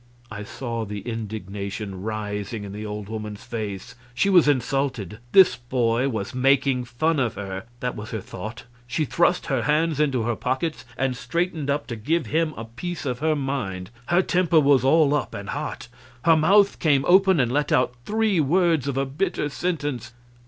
I 0.31 0.41
saw 0.43 0.83
the 0.83 1.01
indignation 1.01 2.01
rising 2.01 2.63
in 2.63 2.71
the 2.71 2.87
old 2.87 3.07
woman's 3.07 3.43
face. 3.43 3.93
She 4.15 4.31
was 4.31 4.47
insulted. 4.47 5.19
This 5.31 5.57
boy 5.57 6.09
was 6.09 6.33
making 6.33 6.85
fun 6.85 7.19
of 7.19 7.35
her. 7.35 7.65
That 7.81 7.95
was 7.95 8.09
her 8.09 8.19
thought. 8.19 8.63
She 8.87 9.05
thrust 9.05 9.45
her 9.45 9.61
hands 9.61 9.99
into 9.99 10.23
her 10.23 10.35
pockets 10.35 10.85
and 10.97 11.15
straightened 11.15 11.69
up 11.69 11.85
to 11.85 11.95
give 11.95 12.25
him 12.25 12.55
a 12.57 12.65
piece 12.65 13.05
of 13.05 13.19
her 13.19 13.35
mind. 13.35 13.91
Her 14.07 14.23
temper 14.23 14.59
was 14.59 14.83
all 14.83 15.13
up, 15.13 15.35
and 15.35 15.49
hot. 15.49 15.87
Her 16.25 16.35
mouth 16.35 16.79
came 16.79 17.05
open 17.07 17.39
and 17.39 17.51
let 17.51 17.71
out 17.71 17.93
three 18.03 18.39
words 18.39 18.87
of 18.87 18.97
a 18.97 19.05
bitter 19.05 19.49
sentence 19.49 20.13